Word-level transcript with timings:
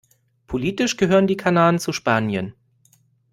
Politisch 0.47 0.97
gehören 0.97 1.27
die 1.27 1.37
Kanaren 1.37 1.77
zu 1.77 1.93
Spanien. 1.93 2.55